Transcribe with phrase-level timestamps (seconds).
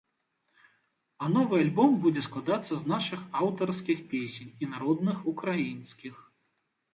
[1.17, 6.15] А новы альбом будзе складацца з нашых аўтарскіх песень і народных украінскіх.